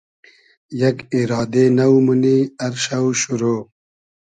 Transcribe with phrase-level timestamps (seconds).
[0.79, 3.41] یئگ ایرادې نۆ مونی ار شۆ شورۉ